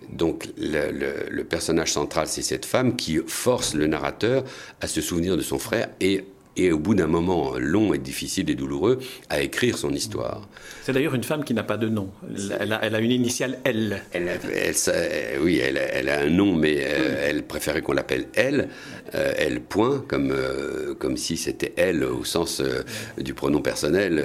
Donc 0.09 0.49
le, 0.57 1.43
personnage 1.43 1.91
central, 1.91 2.27
c'est 2.27 2.41
cette 2.41 2.65
femme 2.65 2.95
qui 2.95 3.19
force 3.25 3.73
le 3.73 3.87
narrateur 3.87 4.43
à 4.81 4.87
se 4.87 5.01
souvenir 5.01 5.37
de 5.37 5.41
son 5.41 5.59
frère 5.59 5.89
et 5.99 6.25
et 6.57 6.71
au 6.71 6.79
bout 6.79 6.95
d'un 6.95 7.07
moment 7.07 7.53
long 7.57 7.93
et 7.93 7.97
difficile 7.99 8.49
et 8.49 8.55
douloureux, 8.55 8.99
à 9.29 9.41
écrire 9.41 9.77
son 9.77 9.91
histoire. 9.93 10.47
C'est 10.83 10.93
d'ailleurs 10.93 11.15
une 11.15 11.23
femme 11.23 11.43
qui 11.43 11.53
n'a 11.53 11.63
pas 11.63 11.77
de 11.77 11.87
nom. 11.87 12.09
Elle 12.59 12.73
a, 12.73 12.99
une 12.99 13.11
initiale 13.11 13.59
L. 13.63 14.01
Elle, 14.13 14.39
oui, 15.41 15.59
elle, 15.59 16.09
a 16.09 16.21
un 16.21 16.29
nom, 16.29 16.55
mais 16.55 16.77
euh, 16.79 17.27
elle 17.29 17.43
préférait 17.43 17.81
qu'on 17.81 17.93
l'appelle 17.93 18.27
Elle, 18.35 18.69
euh, 19.13 19.33
Elle 19.37 19.61
point, 19.61 20.03
comme, 20.07 20.31
euh, 20.31 20.95
comme 20.95 21.17
si 21.17 21.37
c'était 21.37 21.73
elle 21.75 22.03
au 22.03 22.23
sens 22.23 22.61
du 23.17 23.33
pronom 23.33 23.61
personnel 23.61 24.23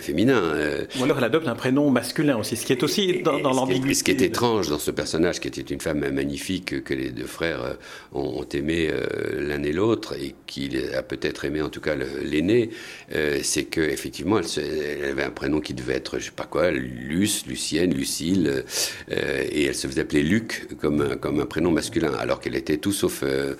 féminin. 0.00 0.54
Ou 0.98 1.04
alors 1.04 1.18
elle 1.18 1.24
adopte 1.24 1.48
un 1.48 1.54
prénom 1.54 1.90
masculin 1.90 2.36
aussi, 2.38 2.56
ce 2.56 2.66
qui 2.66 2.72
est 2.72 2.82
aussi 2.82 3.22
dans, 3.22 3.38
dans 3.38 3.52
l'ambiguïté. 3.52 3.94
Ce 3.94 4.04
qui 4.04 4.10
est 4.10 4.22
étrange 4.22 4.68
dans 4.68 4.78
ce 4.78 4.90
personnage, 4.90 5.40
qui 5.40 5.48
était 5.48 5.60
une 5.60 5.80
femme 5.80 6.08
magnifique 6.10 6.82
que 6.82 6.94
les 6.94 7.10
deux 7.10 7.26
frères 7.26 7.76
ont, 8.12 8.40
ont 8.40 8.48
aimé 8.52 8.90
l'un 9.36 9.62
et 9.62 9.72
l'autre 9.72 10.14
et 10.14 10.34
qui 10.46 10.70
a 10.96 11.02
peut-être 11.02 11.35
aimé, 11.44 11.62
en 11.62 11.68
tout 11.68 11.80
cas 11.80 11.94
l'aîné, 11.94 12.70
euh, 13.12 13.40
c'est 13.42 13.64
que 13.64 13.80
effectivement, 13.80 14.38
elle, 14.38 15.04
avait 15.04 15.22
un 15.22 15.30
prénom 15.30 15.60
qui 15.60 15.74
devait 15.74 15.94
être, 15.94 16.18
je 16.18 16.26
sais 16.26 16.30
pas 16.30 16.44
quoi, 16.44 16.70
Luce, 16.70 17.46
Lucienne, 17.46 17.94
Lucille, 17.94 18.64
euh, 19.10 19.44
et 19.50 19.64
elle 19.64 19.74
se 19.74 19.86
faisait 19.86 20.02
appeler 20.02 20.22
Luc 20.22 20.68
comme 20.80 21.00
un, 21.00 21.16
comme 21.16 21.40
un 21.40 21.46
prénom 21.46 21.70
masculin, 21.70 22.12
alors 22.14 22.40
qu'elle 22.40 22.56
était 22.56 22.78
tout 22.78 22.92
sauf 22.92 23.22
euh, 23.22 23.54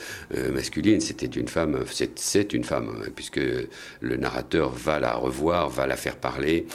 masculine. 0.52 1.00
C'était 1.00 1.26
une 1.26 1.48
femme, 1.48 1.84
c'est 2.16 2.52
une 2.52 2.64
femme, 2.64 3.04
puisque 3.14 3.40
le 4.00 4.16
narrateur 4.16 4.70
va 4.70 4.98
la 4.98 5.14
revoir, 5.14 5.68
va 5.68 5.86
la 5.86 5.96
faire 5.96 6.16
parler. 6.16 6.66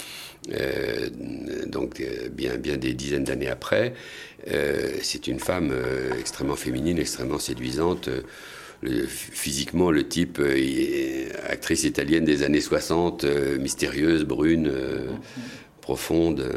donc 1.67 2.01
bien, 2.31 2.57
bien 2.57 2.77
des 2.77 2.93
dizaines 2.93 3.23
d'années 3.23 3.49
après, 3.49 3.93
c'est 5.01 5.27
une 5.27 5.39
femme 5.39 5.73
extrêmement 6.19 6.55
féminine, 6.55 6.97
extrêmement 6.97 7.39
séduisante 7.39 8.09
physiquement, 9.07 9.91
le 9.91 10.07
type, 10.07 10.39
euh, 10.39 11.29
actrice 11.47 11.83
italienne 11.83 12.25
des 12.25 12.43
années 12.43 12.61
60, 12.61 13.23
euh, 13.23 13.57
mystérieuse, 13.59 14.23
brune, 14.23 14.67
euh, 14.71 15.11
profonde 15.81 16.51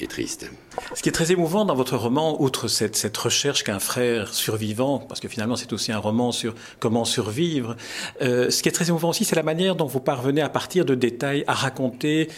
et 0.00 0.06
triste. 0.06 0.50
Ce 0.94 1.02
qui 1.02 1.08
est 1.08 1.12
très 1.12 1.30
émouvant 1.30 1.64
dans 1.64 1.74
votre 1.74 1.96
roman, 1.96 2.42
outre 2.42 2.68
cette, 2.68 2.96
cette 2.96 3.16
recherche 3.16 3.64
qu'un 3.64 3.78
frère 3.78 4.34
survivant, 4.34 4.98
parce 4.98 5.20
que 5.20 5.28
finalement 5.28 5.56
c'est 5.56 5.72
aussi 5.72 5.92
un 5.92 5.98
roman 5.98 6.32
sur 6.32 6.54
comment 6.80 7.04
survivre, 7.04 7.76
ce 8.20 8.62
qui 8.62 8.68
est 8.68 8.72
très 8.72 8.88
émouvant 8.88 9.10
aussi, 9.10 9.24
c'est 9.24 9.36
la 9.36 9.42
manière 9.42 9.76
dont 9.76 9.86
vous 9.86 10.00
parvenez 10.00 10.42
à 10.42 10.48
partir 10.48 10.84
de 10.84 10.94
détails 10.94 11.44
à 11.46 11.54
raconter 11.54 12.28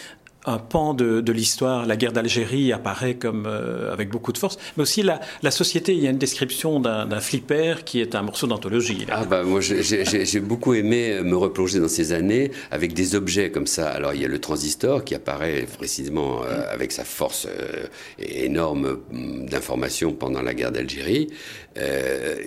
un 0.47 0.57
pan 0.57 0.93
de, 0.93 1.31
l'histoire. 1.31 1.85
La 1.85 1.97
guerre 1.97 2.13
d'Algérie 2.13 2.71
apparaît 2.71 3.15
comme 3.15 3.45
euh, 3.45 3.91
avec 3.91 4.09
beaucoup 4.09 4.31
de 4.31 4.37
force, 4.37 4.57
mais 4.75 4.83
aussi 4.83 5.03
la, 5.03 5.19
la 5.43 5.51
société. 5.51 5.93
Il 5.93 6.01
y 6.01 6.07
a 6.07 6.09
une 6.09 6.17
description 6.17 6.79
d'un 6.79 7.19
flipper 7.19 7.83
qui 7.83 7.99
est 8.01 8.15
un 8.15 8.21
morceau 8.21 8.47
d'anthologie. 8.47 9.05
Ah 9.11 9.25
bah 9.25 9.43
moi 9.43 9.59
j'ai 9.61 10.39
beaucoup 10.39 10.73
aimé 10.73 11.21
me 11.21 11.35
replonger 11.35 11.79
dans 11.79 11.87
ces 11.87 12.13
années 12.13 12.51
avec 12.71 12.93
des 12.93 13.15
objets 13.15 13.51
comme 13.51 13.67
ça. 13.67 13.89
Alors 13.89 14.13
il 14.13 14.21
y 14.21 14.25
a 14.25 14.29
le 14.29 14.39
transistor 14.39 15.03
qui 15.03 15.15
apparaît 15.15 15.67
précisément 15.77 16.43
euh, 16.43 16.63
avec 16.71 16.91
sa 16.91 17.03
force 17.03 17.47
euh, 17.47 17.85
énorme 18.19 18.99
mm, 19.11 19.49
d'information 19.49 20.13
pendant 20.13 20.41
la 20.41 20.53
guerre 20.53 20.71
d'Algérie. 20.71 21.27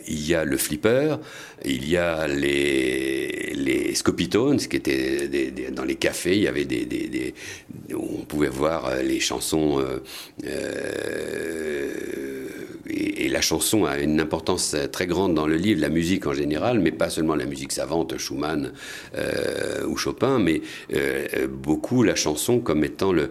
il 0.08 0.26
y 0.26 0.34
a 0.34 0.44
le 0.44 0.56
flipper, 0.56 1.16
il 1.64 1.88
y 1.88 1.96
a 1.96 2.26
les, 2.26 3.52
les 3.54 3.94
scopitones, 3.94 4.58
qui 4.58 4.76
étaient 4.76 5.70
dans 5.70 5.84
les 5.84 5.94
cafés, 5.94 6.36
il 6.36 6.42
y 6.42 6.48
avait 6.48 6.64
des, 6.64 6.84
des 6.84 7.34
on 7.94 8.24
pouvait 8.24 8.48
voir 8.48 8.86
euh, 8.86 9.02
les 9.02 9.20
chansons. 9.20 9.80
Euh, 9.80 10.02
euh, 10.44 11.92
et, 12.88 13.28
la 13.28 13.40
chanson 13.40 13.84
a 13.84 13.98
une 13.98 14.20
importance 14.20 14.74
très 14.90 15.06
grande 15.06 15.34
dans 15.34 15.46
le 15.46 15.54
livre, 15.54 15.80
la 15.80 15.88
musique 15.88 16.26
en 16.26 16.34
général, 16.34 16.80
mais 16.80 16.90
pas 16.90 17.10
seulement 17.10 17.36
la 17.36 17.46
musique 17.46 17.70
savante, 17.70 18.18
Schumann 18.18 18.72
ou 19.86 19.96
Chopin, 19.96 20.40
mais 20.40 20.62
beaucoup 21.48 22.02
la 22.02 22.16
chanson 22.16 22.58
comme 22.58 22.82
étant 22.82 23.12
le, 23.12 23.30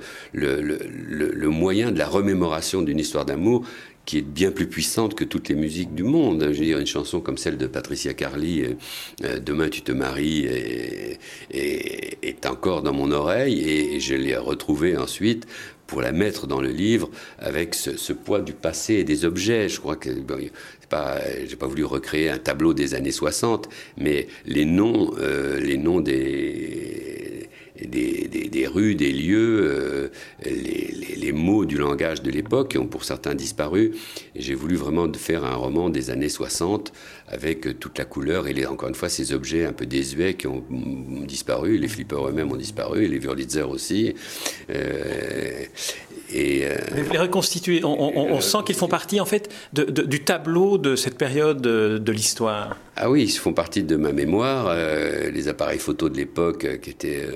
moyen 1.50 1.92
de 1.92 2.00
la 2.00 2.08
remémoration 2.08 2.82
d'une 2.82 2.98
histoire 2.98 3.26
d'amour 3.26 3.66
qui 4.10 4.18
est 4.18 4.22
bien 4.22 4.50
plus 4.50 4.66
puissante 4.66 5.14
que 5.14 5.24
toutes 5.24 5.50
les 5.50 5.56
musiques 5.56 5.94
du 5.94 6.02
monde. 6.02 6.42
Je 6.42 6.60
veux 6.60 6.66
dire, 6.66 6.80
une 6.80 6.88
chanson 6.88 7.22
comme 7.22 7.38
celle 7.38 7.58
de 7.58 7.68
Patricia 7.68 8.16
Carly, 8.16 8.62
euh, 8.62 8.74
euh, 9.24 9.40
Demain 9.40 9.70
tu 9.70 9.84
te 9.84 9.92
maries, 9.92 10.48
est, 11.52 12.46
encore 12.48 12.82
dans 12.82 12.94
mon 12.94 13.12
oreille 13.12 13.70
et 13.70 14.00
je 14.00 14.16
l'ai 14.16 14.36
retrouvée 14.36 14.98
ensuite 14.98 15.46
pour 15.86 16.02
la 16.02 16.12
mettre 16.12 16.48
dans 16.48 16.60
le 16.60 16.70
livre 16.70 17.12
avec 17.38 17.76
ce, 17.76 18.14
poids 18.14 18.42
du 18.42 18.54
passé 18.54 18.96
et 18.96 19.04
des 19.04 19.26
objets. 19.26 19.70
Je 19.70 19.80
crois 19.80 19.96
que 19.96 20.10
pas, 20.90 21.20
j'ai 21.48 21.56
pas 21.56 21.68
voulu 21.68 21.84
recréer 21.84 22.30
un 22.30 22.40
tableau 22.40 22.74
des 22.74 22.96
années 22.96 23.12
60, 23.12 23.70
mais 23.98 24.28
les 24.48 24.66
noms, 24.66 25.14
euh, 25.20 25.60
les 25.60 25.78
noms 25.78 26.00
des 26.00 27.39
des, 27.88 28.68
rues, 28.68 28.96
des 28.96 29.12
lieux, 29.12 29.62
euh, 29.64 30.10
les, 30.46 31.32
mots 31.32 31.66
du 31.66 31.78
langage 31.78 32.22
de 32.22 32.32
l'époque 32.32 32.72
qui 32.72 32.78
ont 32.78 32.88
pour 32.88 33.04
certains 33.04 33.36
disparu. 33.36 33.92
J'ai 34.36 34.56
voulu 34.56 34.76
vraiment 34.76 35.12
faire 35.14 35.46
un 35.46 35.56
roman 35.56 35.90
des 35.90 36.10
années 36.10 36.30
60 36.30 36.92
avec 37.28 37.80
toute 37.80 37.98
la 37.98 38.06
couleur 38.06 38.48
et 38.48 38.66
encore 38.66 38.90
une 38.90 38.96
fois 38.96 39.10
ces 39.10 39.34
objets 39.34 39.66
un 39.66 39.74
peu 39.74 39.86
désuets 39.86 40.34
qui 40.34 40.48
ont 40.48 40.64
disparu. 41.28 41.78
Les 41.78 41.88
flippers 41.88 42.28
eux-mêmes 42.28 42.52
ont 42.52 42.58
disparu, 42.58 43.08
les 43.08 43.20
Wurlitzer 43.20 43.64
aussi. 43.64 44.14
Euh, 44.70 45.64
et 46.32 46.66
euh, 46.66 46.76
les 46.96 47.18
reconstituer, 47.18 47.82
on, 47.84 48.42
sent 48.42 48.60
qu'ils 48.66 48.76
font 48.76 48.88
partie 48.88 49.20
en 49.20 49.26
fait 49.26 49.50
du 49.74 50.24
tableau 50.24 50.78
de 50.78 50.96
cette 50.96 51.18
période 51.18 51.62
de, 51.62 52.12
l'histoire. 52.12 52.78
Ah 52.96 53.10
oui, 53.10 53.24
ils 53.24 53.32
font 53.32 53.54
partie 53.54 53.84
de 53.84 53.96
ma 53.96 54.12
mémoire. 54.12 54.68
Euh, 54.70 55.32
les 55.32 55.48
appareils 55.48 55.80
photos 55.80 56.12
de 56.12 56.18
l'époque 56.18 56.66
euh, 56.66 56.78
qui 56.78 56.90
étaient 56.90 57.28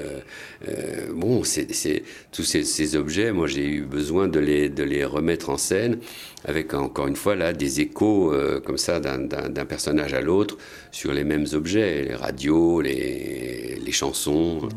bon, 1.13 1.43
c'est 1.43 1.67
tous 2.31 2.43
ces, 2.43 2.95
objets. 2.95 3.31
Moi, 3.31 3.47
j'ai 3.47 3.65
eu 3.65 3.81
besoin 3.81 4.27
de 4.27 4.39
les 4.39 4.69
de 4.69 4.83
les 4.83 5.05
remettre 5.05 5.49
en 5.49 5.57
scène 5.57 5.99
avec 6.45 6.73
encore 6.73 7.07
une 7.07 7.15
fois 7.15 7.35
là 7.35 7.53
des 7.53 7.81
échos 7.81 8.33
comme 8.65 8.77
ça 8.77 8.99
d'un 8.99 9.65
personnage 9.65 10.13
à 10.13 10.21
l'autre 10.21 10.57
sur 10.91 11.13
les 11.13 11.23
mêmes 11.23 11.45
objets, 11.53 12.03
les 12.03 12.15
radios, 12.15 12.81
les, 12.81 13.79
les 13.83 13.91
chansons. 13.91 14.69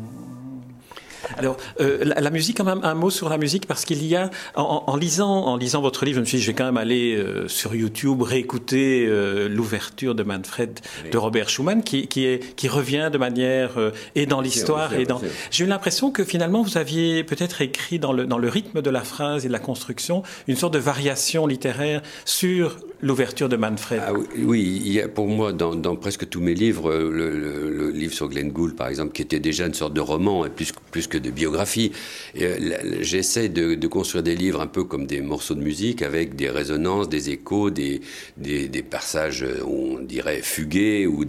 Alors, 1.37 1.57
euh, 1.79 2.03
la, 2.03 2.29
musique, 2.29 2.57
quand 2.57 2.63
même, 2.63 2.81
un 2.83 2.93
mot 2.93 3.09
sur 3.09 3.29
la 3.29 3.37
musique, 3.37 3.67
parce 3.67 3.85
qu'il 3.85 4.05
y 4.05 4.15
a, 4.15 4.29
en, 4.55 4.95
lisant, 4.95 5.45
en 5.45 5.57
lisant 5.57 5.81
votre 5.81 6.05
livre, 6.05 6.15
je 6.15 6.21
me 6.21 6.25
suis 6.25 6.37
dit, 6.37 6.43
je 6.43 6.51
vais 6.51 6.55
quand 6.55 6.65
même 6.65 6.77
aller 6.77 7.15
euh, 7.15 7.47
sur 7.47 7.75
YouTube 7.75 8.21
réécouter 8.21 9.05
euh, 9.07 9.49
l'ouverture 9.49 10.15
de 10.15 10.23
Manfred 10.23 10.79
de 11.11 11.17
Robert 11.17 11.49
Schumann, 11.49 11.83
qui, 11.83 12.07
qui, 12.07 12.25
est, 12.25 12.55
qui 12.55 12.67
revient 12.67 13.09
de 13.11 13.17
manière 13.17 13.71
et 14.15 14.25
dans 14.25 14.41
l'histoire 14.41 14.93
et 14.93 15.05
dans. 15.05 15.21
J'ai 15.51 15.65
eu 15.65 15.67
l'impression 15.67 16.11
que 16.11 16.23
finalement, 16.23 16.61
vous 16.61 16.77
aviez 16.77 17.23
peut-être 17.23 17.61
écrit 17.61 17.99
dans 17.99 18.13
le, 18.13 18.25
dans 18.25 18.37
le 18.37 18.49
rythme 18.49 18.81
de 18.81 18.89
la 18.89 19.01
phrase 19.01 19.45
et 19.45 19.47
de 19.47 19.53
la 19.53 19.59
construction 19.59 20.23
une 20.47 20.55
sorte 20.55 20.73
de 20.73 20.79
variation 20.79 21.47
littéraire 21.47 22.01
sur 22.25 22.77
l'ouverture 23.01 23.49
de 23.49 23.57
Manfred. 23.57 24.01
Ah 24.05 24.13
oui, 24.13 24.81
il 24.85 24.91
y 24.91 25.01
a 25.01 25.07
pour 25.07 25.27
moi, 25.27 25.53
dans, 25.53 25.95
presque 25.95 26.29
tous 26.29 26.41
mes 26.41 26.53
livres, 26.53 26.93
le, 26.93 27.91
livre 27.91 28.13
sur 28.13 28.27
Glenn 28.29 28.51
Gould, 28.51 28.75
par 28.75 28.87
exemple, 28.87 29.13
qui 29.13 29.21
était 29.21 29.39
déjà 29.39 29.67
une 29.67 29.73
sorte 29.73 29.93
de 29.93 30.01
roman, 30.01 30.45
plus, 30.49 30.71
plus 30.91 31.07
que 31.07 31.17
de 31.17 31.29
biographie. 31.29 31.91
Euh, 32.39 32.57
j'essaie 33.01 33.49
de, 33.49 33.87
construire 33.87 34.23
des 34.23 34.35
livres 34.35 34.61
un 34.61 34.67
peu 34.67 34.83
comme 34.83 35.05
des 35.07 35.21
morceaux 35.21 35.55
de 35.55 35.61
musique 35.61 36.01
avec 36.01 36.35
des 36.35 36.49
résonances, 36.49 37.07
des 37.09 37.29
échos, 37.29 37.69
des, 37.69 38.01
des, 38.37 38.83
passages, 38.83 39.43
euh, 39.43 39.63
on 39.65 39.99
dirait, 39.99 40.41
fugués 40.41 41.07
ou 41.07 41.23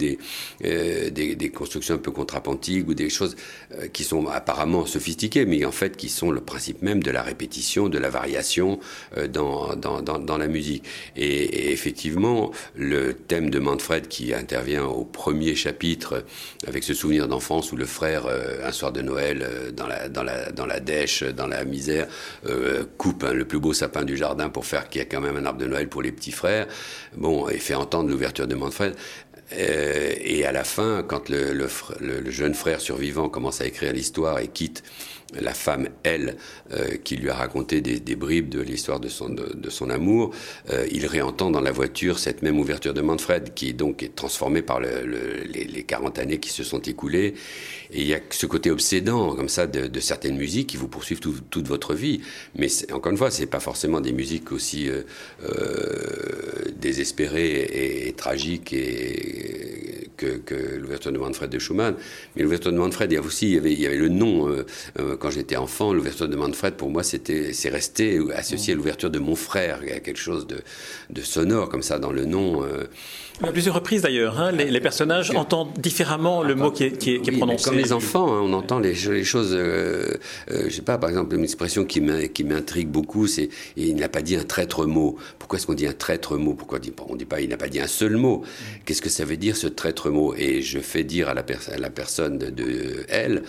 euh, 0.63 1.09
des, 1.09 1.35
des, 1.35 1.49
constructions 1.49 1.95
un 1.95 1.99
peu 1.99 2.11
contrapuntiques 2.11 2.87
ou 2.87 2.93
des 2.93 3.09
choses 3.09 3.35
qui 3.93 4.03
sont 4.03 4.27
apparemment 4.27 4.85
sophistiquées, 4.85 5.45
mais 5.45 5.65
en 5.65 5.71
fait 5.71 5.97
qui 5.97 6.09
sont 6.09 6.31
le 6.31 6.41
principe 6.41 6.81
même 6.81 7.01
de 7.01 7.11
la 7.11 7.21
répétition, 7.21 7.89
de 7.89 7.97
la 7.97 8.09
variation 8.09 8.79
dans, 9.31 9.75
dans, 9.75 10.01
dans, 10.01 10.37
la 10.37 10.47
musique. 10.47 10.83
Et, 11.15 11.58
effectivement, 11.67 12.51
le 12.75 13.13
thème 13.13 13.49
de 13.49 13.59
Manfred 13.59 14.07
qui 14.07 14.33
intervient 14.33 14.85
au 14.85 15.05
premier 15.05 15.55
chapitre 15.55 16.25
avec 16.67 16.83
ce 16.83 16.93
souvenir 16.93 17.27
d'enfance 17.27 17.71
où 17.71 17.75
le 17.75 17.85
frère, 17.85 18.27
un 18.63 18.71
soir 18.71 18.91
de 18.91 19.01
Noël, 19.01 19.71
dans 19.75 19.87
la, 19.87 20.09
dans 20.09 20.23
la, 20.23 20.51
dans 20.51 20.65
la 20.65 20.79
dèche, 20.79 21.23
dans 21.23 21.47
la 21.47 21.63
misère, 21.63 22.07
euh, 22.47 22.83
coupe 22.97 23.23
hein, 23.23 23.33
le 23.33 23.45
plus 23.45 23.59
beau 23.59 23.73
sapin 23.73 24.03
du 24.03 24.17
jardin 24.17 24.49
pour 24.49 24.65
faire 24.65 24.89
qu'il 24.89 25.01
y 25.01 25.03
ait 25.03 25.07
quand 25.07 25.21
même 25.21 25.37
un 25.37 25.45
arbre 25.45 25.59
de 25.59 25.67
Noël 25.67 25.87
pour 25.87 26.01
les 26.01 26.11
petits 26.11 26.31
frères. 26.31 26.67
Bon, 27.15 27.49
et 27.49 27.57
fait 27.57 27.75
entendre 27.75 28.09
l'ouverture 28.09 28.47
de 28.47 28.55
Manfred. 28.55 28.95
Euh, 29.53 30.13
et 30.21 30.45
à 30.45 30.51
la 30.51 30.63
fin, 30.63 31.03
quand 31.07 31.29
le, 31.29 31.67
jeune 32.29 32.53
frère 32.53 32.81
survivant 32.81 33.29
commence 33.29 33.61
à 33.61 33.65
écrire 33.65 33.93
l'histoire 33.93 34.39
et 34.39 34.47
quitte 34.47 34.83
la 35.39 35.53
femme, 35.53 35.89
elle, 36.03 36.37
euh, 36.73 36.95
qui 37.03 37.15
lui 37.15 37.29
a 37.29 37.35
raconté 37.35 37.81
des, 37.81 38.15
bribes 38.15 38.49
de 38.49 38.61
l'histoire 38.61 38.99
de 38.99 39.09
son, 39.09 39.89
amour, 39.89 40.31
euh, 40.71 40.87
il 40.91 41.05
réentend 41.05 41.51
dans 41.51 41.61
la 41.61 41.71
voiture 41.71 42.19
cette 42.19 42.41
même 42.41 42.59
ouverture 42.59 42.93
de 42.93 43.01
Manfred, 43.01 43.53
qui 43.53 43.73
donc 43.73 44.03
est 44.03 44.15
transformée 44.15 44.61
par 44.61 44.79
le, 44.79 44.89
les, 45.45 45.65
les, 45.65 45.83
40 45.83 46.19
années 46.19 46.39
qui 46.39 46.49
se 46.49 46.63
sont 46.63 46.81
écoulées. 46.81 47.35
Et 47.91 48.01
il 48.01 48.07
y 48.07 48.13
a 48.13 48.19
ce 48.29 48.45
côté 48.45 48.71
obsédant, 48.71 49.35
comme 49.35 49.49
ça, 49.49 49.67
de, 49.67 49.99
certaines 49.99 50.37
musiques 50.37 50.67
qui 50.67 50.77
vous 50.77 50.87
poursuivent 50.87 51.19
toute 51.19 51.67
votre 51.67 51.93
vie. 51.93 52.21
Mais 52.55 52.67
encore 52.91 53.11
une 53.11 53.17
fois, 53.17 53.31
c'est 53.31 53.45
pas 53.45 53.59
forcément 53.59 54.01
des 54.01 54.11
musiques 54.11 54.51
aussi 54.51 54.89
euh, 54.89 55.03
désespérées 56.75 58.07
et, 58.07 58.13
tragiques 58.13 58.75
que, 60.17 60.77
l'ouverture 60.77 61.11
de 61.11 61.17
Manfred 61.17 61.49
de 61.49 61.59
Schumann. 61.59 61.95
Mais 62.35 62.43
l'ouverture 62.43 62.71
de 62.71 62.77
Manfred, 62.77 63.11
il 63.11 63.15
y 63.15 63.17
avait 63.17 63.27
aussi, 63.27 63.51
il 63.51 63.79
y 63.79 63.85
avait 63.85 63.97
le 63.97 64.09
nom. 64.09 64.49
Quand 65.19 65.29
j'étais 65.29 65.57
enfant, 65.57 65.93
l'ouverture 65.93 66.27
de 66.27 66.35
Manfred, 66.35 66.75
pour 66.75 66.89
moi, 66.89 67.03
c'était, 67.03 67.53
c'est 67.53 67.69
resté 67.69 68.19
associé 68.35 68.73
à 68.73 68.75
l'ouverture 68.75 69.09
de 69.09 69.19
mon 69.19 69.35
frère. 69.35 69.79
Il 69.83 69.89
y 69.89 69.91
a 69.91 69.99
quelque 69.99 70.19
chose 70.19 70.47
de, 70.47 70.61
de 71.09 71.21
sonore 71.21 71.69
comme 71.69 71.83
ça 71.83 71.99
dans 71.99 72.11
le 72.11 72.25
nom. 72.25 72.63
Euh, 72.63 72.85
à 73.41 73.51
plusieurs 73.51 73.75
reprises 73.75 74.01
d'ailleurs, 74.01 74.37
hein, 74.39 74.51
les, 74.51 74.81
personnages 74.81 75.31
entendent 75.31 75.71
différemment 75.79 76.43
le 76.43 76.55
mot 76.55 76.71
qui 76.71 76.83
est, 76.83 76.97
qui 76.97 77.13
est, 77.13 77.37
prononcé. 77.37 77.69
Comme 77.69 77.77
les 77.77 77.93
enfants, 77.93 78.33
hein, 78.33 78.41
on 78.43 78.51
entend 78.51 78.79
les, 78.79 78.93
les 78.93 79.23
choses. 79.23 79.51
Euh, 79.53 80.17
euh, 80.51 80.65
je 80.65 80.69
sais 80.69 80.81
pas, 80.81 80.97
par 80.97 81.09
exemple, 81.09 81.35
une 81.35 81.43
expression 81.43 81.85
qui 81.85 82.01
m'intrigue 82.01 82.89
beaucoup, 82.89 83.27
c'est 83.27 83.49
il 83.77 83.95
n'a 83.95 84.09
pas 84.09 84.21
dit 84.21 84.35
un 84.35 84.43
traître 84.43 84.85
mot. 84.85 85.17
Pourquoi 85.37 85.57
est-ce 85.57 85.67
qu'on 85.67 85.73
dit 85.73 85.87
un 85.87 85.93
traître 85.93 86.37
mot? 86.37 86.53
Pourquoi 86.53 86.79
on 87.07 87.15
dit 87.15 87.25
pas 87.25 87.39
il 87.39 87.49
n'a 87.49 87.57
pas 87.57 87.69
dit 87.69 87.79
un 87.79 87.87
seul 87.87 88.17
mot? 88.17 88.43
Qu'est-ce 88.85 89.01
que 89.01 89.09
ça 89.09 89.23
veut 89.23 89.37
dire 89.37 89.55
ce 89.55 89.67
traître 89.67 90.09
mot? 90.09 90.33
Et 90.35 90.61
je 90.61 90.79
fais 90.79 91.05
dire 91.05 91.29
à 91.29 91.33
la, 91.33 91.45
la 91.77 91.89
personne 91.89 92.37
de, 92.37 93.05
elle 93.07 93.43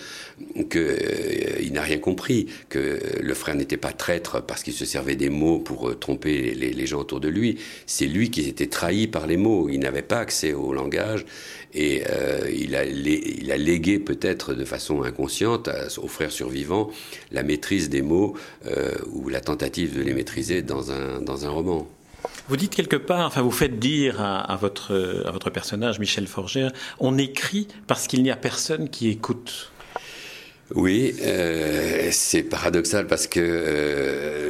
que 0.69 0.79
euh, 0.79 1.60
il 1.61 1.73
n'a 1.73 1.81
rien 1.81 1.99
compris, 1.99 2.47
que 2.69 2.99
le 3.21 3.33
frère 3.33 3.55
n'était 3.55 3.77
pas 3.77 3.91
traître 3.91 4.41
parce 4.41 4.63
qu'il 4.63 4.73
se 4.73 4.85
servait 4.85 5.15
des 5.15 5.29
mots 5.29 5.59
pour 5.59 5.89
euh, 5.89 5.95
tromper 5.95 6.53
les, 6.53 6.85
gens 6.85 6.99
autour 6.99 7.19
de 7.19 7.27
lui. 7.27 7.57
C'est 7.85 8.07
lui 8.07 8.31
qui 8.31 8.47
était 8.47 8.67
trahi 8.67 9.07
par 9.07 9.27
les 9.27 9.37
mots 9.37 9.69
n'avait 9.81 10.01
pas 10.01 10.19
accès 10.19 10.53
au 10.53 10.73
langage 10.73 11.25
et 11.73 12.03
euh, 12.09 12.49
il, 12.53 12.75
a 12.75 12.85
il, 12.85 13.47
légué 13.47 13.99
peut-être 13.99 14.53
de 14.53 14.65
façon 14.65 15.03
inconsciente 15.03 15.69
aux 15.97 16.07
frères 16.07 16.31
survivants 16.31 16.89
la 17.31 17.43
maîtrise 17.43 17.89
des 17.89 18.01
mots 18.01 18.35
euh, 18.65 18.93
ou 19.11 19.29
la 19.29 19.41
tentative 19.41 19.97
de 19.97 20.01
les 20.01 20.13
maîtriser 20.13 20.61
dans 20.61 20.91
un, 20.91 21.21
dans 21.21 21.45
un 21.45 21.49
roman. 21.49 21.87
Vous 22.47 22.57
dites 22.57 22.75
quelque 22.75 22.95
part, 22.95 23.27
enfin 23.27 23.41
vous 23.41 23.51
faites 23.51 23.79
dire 23.79 24.21
à, 24.21 24.55
votre, 24.55 25.23
à 25.25 25.31
votre 25.31 25.49
personnage, 25.49 25.99
Michel 25.99 26.27
Forger, 26.27 26.67
on 26.99 27.17
écrit 27.17 27.67
parce 27.87 28.07
qu'il 28.07 28.21
n'y 28.21 28.31
a 28.31 28.35
personne 28.35 28.89
qui 28.89 29.09
écoute. 29.09 29.70
Oui, 30.75 31.15
euh, 31.21 32.09
c'est 32.11 32.43
paradoxal 32.43 33.07
parce 33.07 33.27
que 33.27 33.39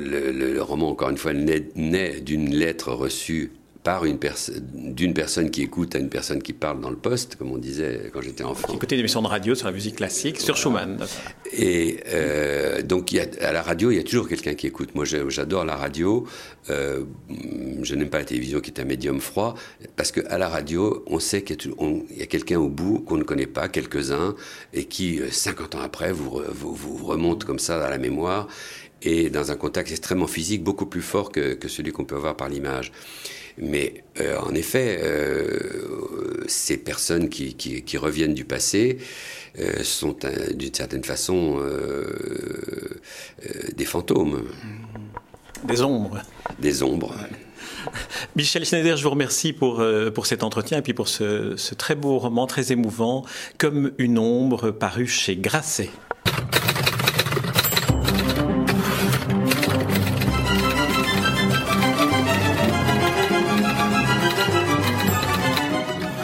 le, 0.01 0.31
le, 0.31 0.61
roman, 0.61 0.89
encore 0.89 1.09
une 1.09 1.17
fois, 1.17 1.33
naît 1.33 2.21
d'une 2.21 2.53
lettre 2.53 2.91
reçue 2.91 3.51
par 3.83 4.05
une 4.05 4.19
d'une 4.73 5.13
personne 5.13 5.50
qui 5.50 5.63
écoute 5.63 5.95
à 5.95 6.00
une 6.00 6.09
personne 6.09 6.41
qui 6.43 6.53
parle 6.53 6.81
dans 6.81 6.91
le 6.91 6.95
poste, 6.95 7.35
comme 7.35 7.51
on 7.51 7.57
disait 7.57 8.11
quand 8.13 8.21
j'étais 8.21 8.43
enfant. 8.43 8.73
Écoutait 8.73 8.95
des 8.95 9.00
émissions 9.00 9.23
de 9.23 9.27
radio 9.27 9.55
sur 9.55 9.65
la 9.65 9.73
musique 9.73 9.95
classique, 9.95 10.39
sur 10.39 10.55
Schumann. 10.55 11.00
Et 11.51 12.00
euh, 12.07 12.83
donc, 12.83 13.15
à 13.41 13.51
la 13.51 13.61
radio, 13.63 13.89
il 13.89 13.97
y 13.97 14.00
a 14.00 14.03
toujours 14.03 14.29
quelqu'un 14.29 14.53
qui 14.53 14.67
écoute. 14.67 14.93
Moi, 14.93 15.05
j'adore 15.05 15.65
la 15.65 15.75
radio. 15.75 16.27
Euh, 16.69 17.05
je 17.81 17.95
n'aime 17.95 18.09
pas 18.09 18.19
la 18.19 18.25
télévision, 18.25 18.59
qui 18.59 18.69
est 18.69 18.79
un 18.79 18.85
médium 18.85 19.19
froid, 19.19 19.55
parce 19.95 20.11
qu'à 20.11 20.38
la 20.38 20.47
radio, 20.47 21.03
on 21.07 21.19
sait 21.19 21.41
qu'il 21.41 21.57
y 22.15 22.21
a, 22.21 22.25
quelqu'un 22.27 22.59
au 22.59 22.69
bout 22.69 23.00
qu'on 23.00 23.17
ne 23.17 23.23
connaît 23.23 23.47
pas, 23.47 23.67
quelques-uns, 23.67 24.35
et 24.73 24.85
qui, 24.85 25.19
50 25.29 25.75
ans 25.75 25.81
après, 25.81 26.11
vous, 26.11 26.41
vous, 26.50 26.75
vous 26.75 27.05
remonte 27.05 27.45
comme 27.45 27.59
ça 27.59 27.79
dans 27.79 27.89
la 27.89 27.97
mémoire, 27.97 28.47
et 29.01 29.31
dans 29.31 29.51
un 29.51 29.55
contact 29.55 29.89
extrêmement 29.89 30.27
physique, 30.27 30.63
beaucoup 30.63 30.85
plus 30.85 31.01
fort 31.01 31.31
que, 31.31 31.55
que 31.55 31.67
celui 31.67 31.91
qu'on 31.91 32.05
peut 32.05 32.15
avoir 32.15 32.38
par 32.38 32.50
l'image. 32.50 32.91
Mais 33.58 34.03
euh, 34.20 34.39
en 34.39 34.53
effet, 34.53 35.00
euh, 35.01 36.43
ces 36.48 36.77
personnes 36.77 37.29
qui, 37.29 37.55
qui, 37.55 37.98
reviennent 37.98 38.34
du 38.34 38.46
passé 38.46 38.98
euh, 39.60 39.84
sont 39.84 40.15
d'une 40.53 40.74
certaine 40.74 41.03
façon 41.03 41.62
des 43.75 43.86
fantômes. 43.86 44.48
Des 45.63 45.81
ombres. 45.81 46.22
Des 46.60 46.84
ombres. 46.84 47.15
Michel 48.36 48.65
Schneider, 48.65 48.98
je 48.98 49.03
vous 49.03 49.10
remercie 49.10 49.53
pour, 49.53 49.84
pour 50.13 50.25
cet 50.25 50.43
entretien 50.43 50.79
et 50.79 50.81
puis 50.81 50.93
pour 50.93 51.08
ce, 51.08 51.55
ce 51.58 51.75
très 51.75 51.96
beau 51.96 52.17
roman, 52.17 52.48
très 52.48 52.72
émouvant, 52.72 53.25
comme 53.58 53.91
une 53.98 54.17
ombre 54.17 54.72
paru 54.72 55.08
chez 55.08 55.36
Grasset. 55.36 55.89